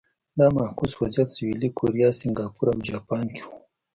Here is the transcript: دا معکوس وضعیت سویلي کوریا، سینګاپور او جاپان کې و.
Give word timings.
دا 0.37 0.45
معکوس 0.55 0.91
وضعیت 1.01 1.29
سویلي 1.35 1.69
کوریا، 1.77 2.09
سینګاپور 2.19 2.67
او 2.71 2.79
جاپان 2.89 3.25
کې 3.33 3.41
و. 3.47 3.49